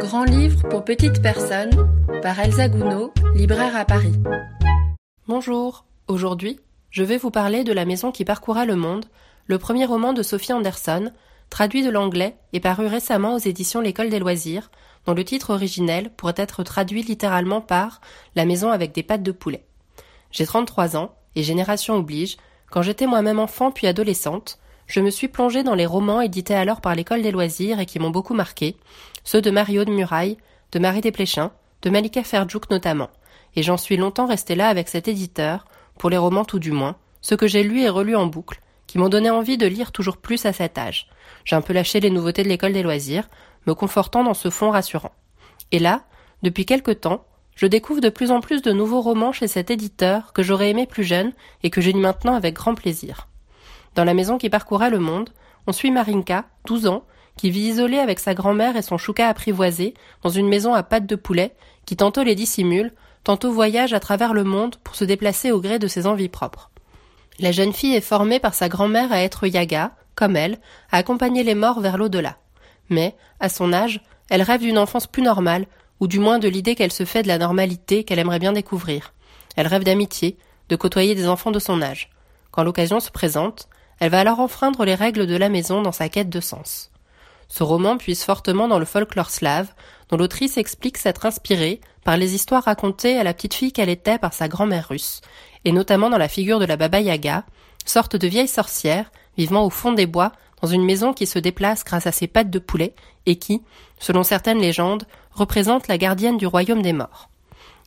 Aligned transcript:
Grand 0.00 0.24
livre 0.24 0.68
pour 0.68 0.84
petites 0.84 1.22
personnes 1.22 1.70
par 2.22 2.38
Elsa 2.38 2.68
Gounod, 2.68 3.10
libraire 3.34 3.76
à 3.76 3.84
Paris. 3.84 4.14
Bonjour, 5.28 5.84
aujourd'hui, 6.08 6.60
je 6.90 7.02
vais 7.02 7.18
vous 7.18 7.30
parler 7.30 7.64
de 7.64 7.72
La 7.72 7.84
maison 7.84 8.12
qui 8.12 8.24
parcoura 8.24 8.64
le 8.64 8.76
monde, 8.76 9.06
le 9.46 9.58
premier 9.58 9.84
roman 9.84 10.12
de 10.12 10.22
Sophie 10.22 10.52
Anderson, 10.52 11.12
traduit 11.50 11.84
de 11.84 11.90
l'anglais 11.90 12.36
et 12.52 12.60
paru 12.60 12.86
récemment 12.86 13.34
aux 13.34 13.38
éditions 13.38 13.80
L'École 13.80 14.10
des 14.10 14.18
loisirs, 14.18 14.70
dont 15.06 15.14
le 15.14 15.24
titre 15.24 15.50
originel 15.50 16.10
pourrait 16.10 16.34
être 16.36 16.62
traduit 16.62 17.02
littéralement 17.02 17.60
par 17.60 18.00
La 18.34 18.44
maison 18.44 18.70
avec 18.70 18.92
des 18.92 19.02
pattes 19.02 19.22
de 19.22 19.32
poulet. 19.32 19.64
J'ai 20.30 20.46
33 20.46 20.96
ans, 20.96 21.14
et 21.34 21.42
génération 21.42 21.96
oblige, 21.96 22.36
quand 22.70 22.82
j'étais 22.82 23.06
moi-même 23.06 23.38
enfant 23.38 23.70
puis 23.70 23.86
adolescente, 23.86 24.58
je 24.92 25.00
me 25.00 25.08
suis 25.08 25.28
plongée 25.28 25.62
dans 25.62 25.74
les 25.74 25.86
romans 25.86 26.20
édités 26.20 26.54
alors 26.54 26.82
par 26.82 26.94
l'École 26.94 27.22
des 27.22 27.30
loisirs 27.30 27.80
et 27.80 27.86
qui 27.86 27.98
m'ont 27.98 28.10
beaucoup 28.10 28.34
marqué, 28.34 28.76
ceux 29.24 29.40
de 29.40 29.50
Mario 29.50 29.86
de 29.86 29.90
Muraille, 29.90 30.36
de 30.70 30.78
Marie 30.78 31.00
Desplechin, 31.00 31.50
de 31.80 31.88
Malika 31.88 32.22
Ferjouk 32.22 32.68
notamment, 32.68 33.08
et 33.56 33.62
j'en 33.62 33.78
suis 33.78 33.96
longtemps 33.96 34.26
restée 34.26 34.54
là 34.54 34.68
avec 34.68 34.90
cet 34.90 35.08
éditeur, 35.08 35.64
pour 35.98 36.10
les 36.10 36.18
romans 36.18 36.44
tout 36.44 36.58
du 36.58 36.72
moins, 36.72 36.96
ceux 37.22 37.38
que 37.38 37.46
j'ai 37.46 37.62
lus 37.62 37.80
et 37.80 37.88
relus 37.88 38.16
en 38.16 38.26
boucle, 38.26 38.60
qui 38.86 38.98
m'ont 38.98 39.08
donné 39.08 39.30
envie 39.30 39.56
de 39.56 39.66
lire 39.66 39.92
toujours 39.92 40.18
plus 40.18 40.44
à 40.44 40.52
cet 40.52 40.76
âge. 40.76 41.08
J'ai 41.46 41.56
un 41.56 41.62
peu 41.62 41.72
lâché 41.72 41.98
les 41.98 42.10
nouveautés 42.10 42.42
de 42.42 42.50
l'école 42.50 42.74
des 42.74 42.82
loisirs, 42.82 43.30
me 43.66 43.74
confortant 43.74 44.24
dans 44.24 44.34
ce 44.34 44.50
fond 44.50 44.68
rassurant. 44.68 45.12
Et 45.70 45.78
là, 45.78 46.02
depuis 46.42 46.66
quelque 46.66 46.90
temps, 46.90 47.24
je 47.56 47.64
découvre 47.64 48.02
de 48.02 48.10
plus 48.10 48.30
en 48.30 48.42
plus 48.42 48.60
de 48.60 48.72
nouveaux 48.72 49.00
romans 49.00 49.32
chez 49.32 49.48
cet 49.48 49.70
éditeur 49.70 50.34
que 50.34 50.42
j'aurais 50.42 50.68
aimé 50.68 50.84
plus 50.86 51.04
jeune 51.04 51.32
et 51.62 51.70
que 51.70 51.80
je 51.80 51.90
lis 51.90 51.98
maintenant 51.98 52.34
avec 52.34 52.56
grand 52.56 52.74
plaisir. 52.74 53.26
Dans 53.94 54.04
la 54.04 54.14
maison 54.14 54.38
qui 54.38 54.50
parcourait 54.50 54.90
le 54.90 54.98
monde, 54.98 55.30
on 55.66 55.72
suit 55.72 55.90
Marinka, 55.90 56.44
12 56.66 56.86
ans, 56.86 57.04
qui 57.36 57.50
vit 57.50 57.68
isolée 57.68 57.98
avec 57.98 58.18
sa 58.18 58.34
grand-mère 58.34 58.76
et 58.76 58.82
son 58.82 58.98
chouka 58.98 59.28
apprivoisé 59.28 59.94
dans 60.22 60.30
une 60.30 60.48
maison 60.48 60.74
à 60.74 60.82
pattes 60.82 61.06
de 61.06 61.16
poulet, 61.16 61.54
qui 61.86 61.96
tantôt 61.96 62.22
les 62.22 62.34
dissimule, 62.34 62.92
tantôt 63.24 63.52
voyage 63.52 63.92
à 63.92 64.00
travers 64.00 64.34
le 64.34 64.44
monde 64.44 64.76
pour 64.82 64.94
se 64.94 65.04
déplacer 65.04 65.52
au 65.52 65.60
gré 65.60 65.78
de 65.78 65.86
ses 65.86 66.06
envies 66.06 66.28
propres. 66.28 66.70
La 67.38 67.52
jeune 67.52 67.72
fille 67.72 67.94
est 67.94 68.00
formée 68.00 68.40
par 68.40 68.54
sa 68.54 68.68
grand-mère 68.68 69.12
à 69.12 69.22
être 69.22 69.46
yaga, 69.46 69.92
comme 70.14 70.36
elle, 70.36 70.58
à 70.90 70.98
accompagner 70.98 71.42
les 71.42 71.54
morts 71.54 71.80
vers 71.80 71.96
l'au-delà. 71.96 72.36
Mais, 72.90 73.16
à 73.40 73.48
son 73.48 73.72
âge, 73.72 74.02
elle 74.28 74.42
rêve 74.42 74.60
d'une 74.60 74.78
enfance 74.78 75.06
plus 75.06 75.22
normale, 75.22 75.66
ou 76.00 76.06
du 76.06 76.18
moins 76.18 76.38
de 76.38 76.48
l'idée 76.48 76.74
qu'elle 76.74 76.92
se 76.92 77.04
fait 77.04 77.22
de 77.22 77.28
la 77.28 77.38
normalité 77.38 78.04
qu'elle 78.04 78.18
aimerait 78.18 78.38
bien 78.38 78.52
découvrir. 78.52 79.14
Elle 79.56 79.66
rêve 79.66 79.84
d'amitié, 79.84 80.36
de 80.68 80.76
côtoyer 80.76 81.14
des 81.14 81.28
enfants 81.28 81.50
de 81.50 81.58
son 81.58 81.80
âge. 81.80 82.10
Quand 82.50 82.64
l'occasion 82.64 83.00
se 83.00 83.10
présente, 83.10 83.68
elle 84.02 84.10
va 84.10 84.18
alors 84.18 84.40
enfreindre 84.40 84.84
les 84.84 84.96
règles 84.96 85.28
de 85.28 85.36
la 85.36 85.48
maison 85.48 85.80
dans 85.80 85.92
sa 85.92 86.08
quête 86.08 86.28
de 86.28 86.40
sens. 86.40 86.90
Ce 87.46 87.62
roman 87.62 87.98
puise 87.98 88.24
fortement 88.24 88.66
dans 88.66 88.80
le 88.80 88.84
folklore 88.84 89.30
slave, 89.30 89.72
dont 90.08 90.16
l'autrice 90.16 90.58
explique 90.58 90.98
s'être 90.98 91.24
inspirée 91.24 91.80
par 92.02 92.16
les 92.16 92.34
histoires 92.34 92.64
racontées 92.64 93.16
à 93.16 93.22
la 93.22 93.32
petite 93.32 93.54
fille 93.54 93.72
qu'elle 93.72 93.88
était 93.88 94.18
par 94.18 94.32
sa 94.32 94.48
grand-mère 94.48 94.88
russe, 94.88 95.20
et 95.64 95.70
notamment 95.70 96.10
dans 96.10 96.18
la 96.18 96.26
figure 96.26 96.58
de 96.58 96.64
la 96.64 96.76
Baba 96.76 96.98
Yaga, 96.98 97.44
sorte 97.86 98.16
de 98.16 98.26
vieille 98.26 98.48
sorcière 98.48 99.12
vivant 99.38 99.64
au 99.64 99.70
fond 99.70 99.92
des 99.92 100.06
bois 100.06 100.32
dans 100.62 100.68
une 100.68 100.84
maison 100.84 101.12
qui 101.12 101.28
se 101.28 101.38
déplace 101.38 101.84
grâce 101.84 102.08
à 102.08 102.12
ses 102.12 102.26
pattes 102.26 102.50
de 102.50 102.58
poulet 102.58 102.96
et 103.26 103.36
qui, 103.36 103.62
selon 104.00 104.24
certaines 104.24 104.60
légendes, 104.60 105.06
représente 105.30 105.86
la 105.86 105.96
gardienne 105.96 106.38
du 106.38 106.48
royaume 106.48 106.82
des 106.82 106.92
morts. 106.92 107.30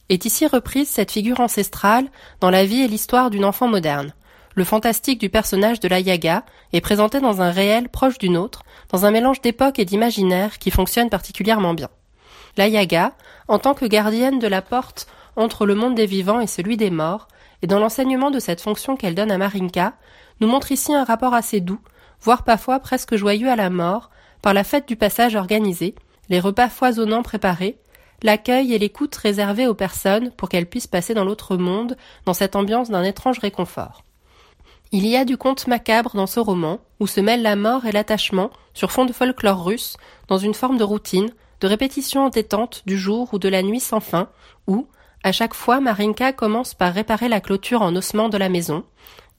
Est 0.07 0.23
ici 0.23 0.47
reprise 0.47 0.87
cette 0.87 1.11
figure 1.11 1.41
ancestrale 1.41 2.09
dans 2.39 2.51
la 2.51 2.63
vie 2.63 2.83
et 2.83 2.87
l'histoire 2.87 3.29
d'une 3.29 3.43
enfant 3.43 3.67
moderne, 3.67 4.13
le 4.55 4.63
fantastique 4.63 5.19
du 5.19 5.29
personnage 5.29 5.81
de 5.81 5.89
la 5.89 5.99
Yaga 5.99 6.43
est 6.71 6.81
présenté 6.81 7.19
dans 7.19 7.41
un 7.41 7.51
réel 7.51 7.89
proche 7.89 8.17
du 8.17 8.29
nôtre, 8.29 8.63
dans 8.89 9.05
un 9.05 9.11
mélange 9.11 9.41
d'époque 9.41 9.79
et 9.79 9.85
d'imaginaire 9.85 10.57
qui 10.59 10.71
fonctionne 10.71 11.09
particulièrement 11.09 11.73
bien. 11.73 11.89
La 12.55 12.69
Yaga, 12.69 13.11
en 13.49 13.59
tant 13.59 13.73
que 13.73 13.85
gardienne 13.85 14.39
de 14.39 14.47
la 14.47 14.61
porte 14.61 15.07
entre 15.35 15.65
le 15.65 15.75
monde 15.75 15.95
des 15.95 16.05
vivants 16.05 16.39
et 16.39 16.47
celui 16.47 16.77
des 16.77 16.89
morts, 16.89 17.27
et 17.61 17.67
dans 17.67 17.79
l'enseignement 17.79 18.31
de 18.31 18.39
cette 18.39 18.61
fonction 18.61 18.95
qu'elle 18.95 19.15
donne 19.15 19.31
à 19.31 19.37
Marinka, 19.37 19.93
nous 20.39 20.47
montre 20.47 20.71
ici 20.71 20.93
un 20.93 21.03
rapport 21.03 21.33
assez 21.33 21.59
doux, 21.59 21.81
voire 22.21 22.43
parfois 22.43 22.79
presque 22.79 23.17
joyeux 23.17 23.49
à 23.49 23.57
la 23.57 23.69
mort, 23.69 24.09
par 24.41 24.53
la 24.53 24.63
fête 24.63 24.87
du 24.87 24.95
passage 24.95 25.35
organisée, 25.35 25.95
les 26.29 26.39
repas 26.39 26.69
foisonnants 26.69 27.23
préparés, 27.23 27.77
l'accueil 28.23 28.73
et 28.73 28.79
l'écoute 28.79 29.15
réservés 29.15 29.67
aux 29.67 29.75
personnes 29.75 30.31
pour 30.31 30.47
qu'elles 30.47 30.69
puissent 30.69 30.87
passer 30.87 31.13
dans 31.13 31.25
l'autre 31.25 31.57
monde 31.57 31.97
dans 32.25 32.33
cette 32.33 32.55
ambiance 32.55 32.89
d'un 32.89 33.03
étrange 33.03 33.39
réconfort. 33.39 34.05
Il 34.91 35.07
y 35.07 35.17
a 35.17 35.25
du 35.25 35.37
conte 35.37 35.67
macabre 35.67 36.15
dans 36.15 36.27
ce 36.27 36.39
roman, 36.39 36.79
où 36.99 37.07
se 37.07 37.19
mêlent 37.19 37.41
la 37.41 37.55
mort 37.55 37.85
et 37.85 37.91
l'attachement, 37.91 38.51
sur 38.73 38.91
fond 38.91 39.05
de 39.05 39.13
folklore 39.13 39.63
russe, 39.63 39.97
dans 40.27 40.37
une 40.37 40.53
forme 40.53 40.77
de 40.77 40.83
routine, 40.83 41.31
de 41.61 41.67
répétition 41.67 42.23
entêtante 42.23 42.83
du 42.85 42.97
jour 42.97 43.29
ou 43.33 43.39
de 43.39 43.49
la 43.49 43.63
nuit 43.63 43.79
sans 43.79 43.99
fin, 43.99 44.29
où, 44.67 44.87
à 45.23 45.31
chaque 45.31 45.53
fois, 45.53 45.79
Marinka 45.79 46.33
commence 46.33 46.73
par 46.73 46.93
réparer 46.93 47.29
la 47.29 47.41
clôture 47.41 47.81
en 47.81 47.95
ossement 47.95 48.29
de 48.29 48.37
la 48.37 48.49
maison, 48.49 48.83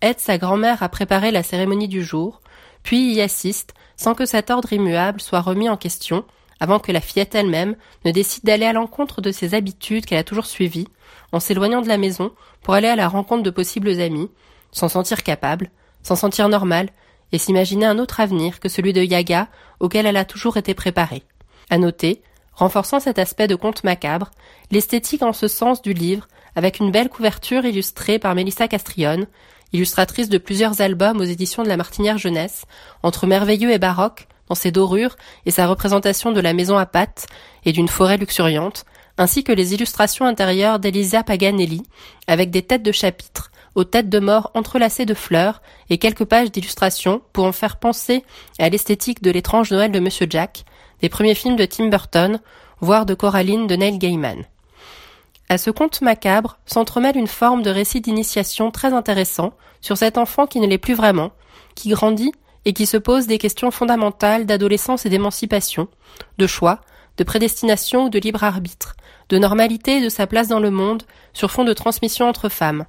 aide 0.02 0.18
sa 0.18 0.36
grand-mère 0.36 0.82
à 0.82 0.88
préparer 0.88 1.30
la 1.30 1.42
cérémonie 1.42 1.88
du 1.88 2.02
jour, 2.02 2.40
puis 2.82 3.14
y 3.14 3.20
assiste, 3.20 3.72
sans 3.96 4.14
que 4.14 4.26
cet 4.26 4.50
ordre 4.50 4.72
immuable 4.72 5.20
soit 5.20 5.40
remis 5.40 5.68
en 5.68 5.76
question, 5.76 6.24
avant 6.60 6.78
que 6.78 6.92
la 6.92 7.00
fillette 7.00 7.34
elle-même 7.34 7.76
ne 8.04 8.10
décide 8.10 8.44
d'aller 8.44 8.66
à 8.66 8.72
l'encontre 8.72 9.20
de 9.20 9.30
ses 9.30 9.54
habitudes 9.54 10.06
qu'elle 10.06 10.18
a 10.18 10.24
toujours 10.24 10.46
suivies, 10.46 10.88
en 11.32 11.40
s'éloignant 11.40 11.82
de 11.82 11.88
la 11.88 11.98
maison 11.98 12.32
pour 12.62 12.74
aller 12.74 12.88
à 12.88 12.96
la 12.96 13.08
rencontre 13.08 13.42
de 13.42 13.50
possibles 13.50 14.00
amis, 14.00 14.30
s'en 14.76 14.88
sentir 14.88 15.22
capable, 15.22 15.70
s'en 16.02 16.16
sentir 16.16 16.48
normal, 16.48 16.90
et 17.32 17.38
s'imaginer 17.38 17.86
un 17.86 17.98
autre 17.98 18.20
avenir 18.20 18.60
que 18.60 18.68
celui 18.68 18.92
de 18.92 19.02
Yaga 19.02 19.48
auquel 19.80 20.06
elle 20.06 20.16
a 20.16 20.24
toujours 20.24 20.58
été 20.58 20.74
préparée. 20.74 21.24
À 21.70 21.78
noter, 21.78 22.22
renforçant 22.52 23.00
cet 23.00 23.18
aspect 23.18 23.48
de 23.48 23.56
conte 23.56 23.82
macabre, 23.82 24.30
l'esthétique 24.70 25.22
en 25.22 25.32
ce 25.32 25.48
sens 25.48 25.82
du 25.82 25.92
livre, 25.92 26.28
avec 26.54 26.78
une 26.78 26.92
belle 26.92 27.08
couverture 27.08 27.64
illustrée 27.64 28.18
par 28.18 28.34
Mélissa 28.34 28.68
Castrillon, 28.68 29.26
illustratrice 29.72 30.28
de 30.28 30.38
plusieurs 30.38 30.80
albums 30.80 31.20
aux 31.20 31.24
éditions 31.24 31.64
de 31.64 31.68
la 31.68 31.76
Martinière 31.76 32.18
Jeunesse, 32.18 32.64
entre 33.02 33.26
merveilleux 33.26 33.72
et 33.72 33.78
baroque, 33.78 34.28
dans 34.48 34.54
ses 34.54 34.70
dorures 34.70 35.16
et 35.46 35.50
sa 35.50 35.66
représentation 35.66 36.30
de 36.30 36.40
la 36.40 36.52
maison 36.52 36.78
à 36.78 36.86
pattes 36.86 37.26
et 37.64 37.72
d'une 37.72 37.88
forêt 37.88 38.18
luxuriante, 38.18 38.84
ainsi 39.18 39.42
que 39.42 39.52
les 39.52 39.74
illustrations 39.74 40.26
intérieures 40.26 40.78
d'Elisa 40.78 41.24
Paganelli, 41.24 41.82
avec 42.28 42.50
des 42.50 42.62
têtes 42.62 42.84
de 42.84 42.92
chapitres, 42.92 43.50
aux 43.76 43.84
têtes 43.84 44.08
de 44.08 44.18
mort 44.18 44.50
entrelacées 44.54 45.04
de 45.04 45.14
fleurs 45.14 45.62
et 45.90 45.98
quelques 45.98 46.24
pages 46.24 46.50
d'illustrations 46.50 47.20
pour 47.32 47.44
en 47.44 47.52
faire 47.52 47.76
penser 47.76 48.24
à 48.58 48.68
l'esthétique 48.68 49.22
de 49.22 49.30
l'étrange 49.30 49.70
Noël 49.70 49.92
de 49.92 50.00
Monsieur 50.00 50.26
Jack, 50.28 50.64
des 51.02 51.10
premiers 51.10 51.34
films 51.34 51.56
de 51.56 51.66
Tim 51.66 51.88
Burton, 51.88 52.40
voire 52.80 53.04
de 53.06 53.14
Coraline 53.14 53.66
de 53.66 53.76
Neil 53.76 53.98
Gaiman. 53.98 54.44
À 55.50 55.58
ce 55.58 55.70
conte 55.70 56.00
macabre 56.00 56.58
s'entremêle 56.64 57.18
une 57.18 57.28
forme 57.28 57.62
de 57.62 57.70
récit 57.70 58.00
d'initiation 58.00 58.70
très 58.70 58.94
intéressant 58.94 59.52
sur 59.82 59.98
cet 59.98 60.16
enfant 60.16 60.46
qui 60.46 60.58
ne 60.58 60.66
l'est 60.66 60.78
plus 60.78 60.94
vraiment, 60.94 61.30
qui 61.74 61.90
grandit 61.90 62.32
et 62.64 62.72
qui 62.72 62.86
se 62.86 62.96
pose 62.96 63.26
des 63.26 63.38
questions 63.38 63.70
fondamentales 63.70 64.46
d'adolescence 64.46 65.04
et 65.04 65.10
d'émancipation, 65.10 65.86
de 66.38 66.46
choix, 66.46 66.80
de 67.18 67.24
prédestination 67.24 68.06
ou 68.06 68.08
de 68.08 68.18
libre 68.18 68.42
arbitre, 68.42 68.96
de 69.28 69.38
normalité 69.38 69.98
et 69.98 70.02
de 70.02 70.08
sa 70.08 70.26
place 70.26 70.48
dans 70.48 70.60
le 70.60 70.70
monde 70.70 71.02
sur 71.34 71.50
fond 71.50 71.64
de 71.64 71.74
transmission 71.74 72.26
entre 72.26 72.48
femmes. 72.48 72.86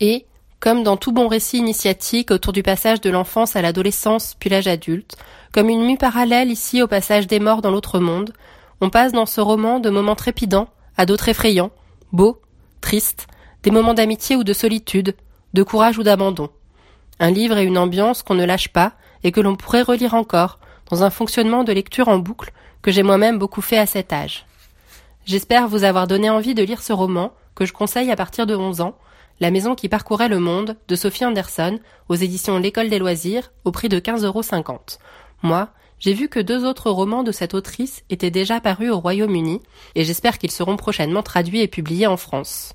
Et, 0.00 0.26
comme 0.60 0.82
dans 0.82 0.96
tout 0.96 1.12
bon 1.12 1.28
récit 1.28 1.58
initiatique 1.58 2.30
autour 2.30 2.52
du 2.52 2.62
passage 2.62 3.00
de 3.00 3.10
l'enfance 3.10 3.56
à 3.56 3.62
l'adolescence 3.62 4.36
puis 4.38 4.50
l'âge 4.50 4.66
adulte, 4.68 5.16
comme 5.52 5.68
une 5.68 5.84
mue 5.84 5.98
parallèle 5.98 6.50
ici 6.50 6.82
au 6.82 6.86
passage 6.86 7.26
des 7.26 7.40
morts 7.40 7.62
dans 7.62 7.70
l'autre 7.70 7.98
monde, 7.98 8.32
on 8.80 8.90
passe 8.90 9.12
dans 9.12 9.26
ce 9.26 9.40
roman 9.40 9.80
de 9.80 9.90
moments 9.90 10.14
trépidants 10.14 10.68
à 10.96 11.06
d'autres 11.06 11.28
effrayants, 11.28 11.70
beaux, 12.12 12.40
tristes, 12.80 13.26
des 13.62 13.70
moments 13.70 13.94
d'amitié 13.94 14.36
ou 14.36 14.44
de 14.44 14.52
solitude, 14.52 15.16
de 15.54 15.62
courage 15.62 15.98
ou 15.98 16.02
d'abandon. 16.02 16.50
Un 17.20 17.30
livre 17.30 17.58
et 17.58 17.64
une 17.64 17.78
ambiance 17.78 18.22
qu'on 18.22 18.34
ne 18.34 18.44
lâche 18.44 18.68
pas 18.68 18.92
et 19.24 19.32
que 19.32 19.40
l'on 19.40 19.56
pourrait 19.56 19.82
relire 19.82 20.14
encore, 20.14 20.58
dans 20.90 21.02
un 21.02 21.10
fonctionnement 21.10 21.64
de 21.64 21.72
lecture 21.72 22.08
en 22.08 22.18
boucle 22.18 22.52
que 22.82 22.90
j'ai 22.90 23.02
moi-même 23.02 23.38
beaucoup 23.38 23.60
fait 23.60 23.78
à 23.78 23.86
cet 23.86 24.12
âge. 24.12 24.46
J'espère 25.26 25.68
vous 25.68 25.84
avoir 25.84 26.06
donné 26.06 26.30
envie 26.30 26.54
de 26.54 26.62
lire 26.62 26.82
ce 26.82 26.92
roman, 26.92 27.32
que 27.54 27.66
je 27.66 27.72
conseille 27.72 28.10
à 28.10 28.16
partir 28.16 28.46
de 28.46 28.54
onze 28.54 28.80
ans, 28.80 28.96
la 29.40 29.50
maison 29.50 29.74
qui 29.74 29.88
parcourait 29.88 30.28
le 30.28 30.38
monde 30.38 30.76
de 30.88 30.96
Sophie 30.96 31.24
Anderson 31.24 31.78
aux 32.08 32.14
éditions 32.14 32.58
L'école 32.58 32.88
des 32.88 32.98
loisirs 32.98 33.52
au 33.64 33.72
prix 33.72 33.88
de 33.88 34.00
15,50 34.00 34.24
euros. 34.24 34.42
Moi, 35.42 35.68
j'ai 35.98 36.12
vu 36.12 36.28
que 36.28 36.40
deux 36.40 36.64
autres 36.64 36.90
romans 36.90 37.22
de 37.22 37.32
cette 37.32 37.54
autrice 37.54 38.02
étaient 38.10 38.30
déjà 38.30 38.60
parus 38.60 38.90
au 38.90 39.00
Royaume-Uni 39.00 39.60
et 39.94 40.04
j'espère 40.04 40.38
qu'ils 40.38 40.50
seront 40.50 40.76
prochainement 40.76 41.22
traduits 41.22 41.60
et 41.60 41.68
publiés 41.68 42.06
en 42.06 42.16
France. 42.16 42.74